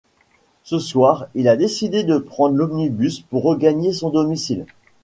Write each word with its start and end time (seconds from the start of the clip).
Ce 0.63 0.79
soir, 0.79 1.27
il 1.35 1.47
a 1.47 1.55
décidé 1.55 2.03
de 2.03 2.17
prendre 2.17 2.55
l’omnibus 2.55 3.19
pour 3.19 3.43
regagner 3.43 3.93
son 3.93 4.09
domicile. 4.09 4.65